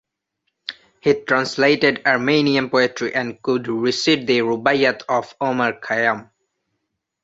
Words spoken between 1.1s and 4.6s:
translated Armenian poetry and could recite the